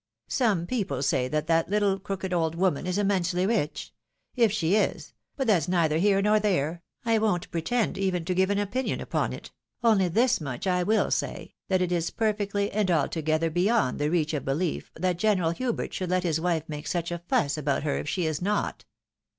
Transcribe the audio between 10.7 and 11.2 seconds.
will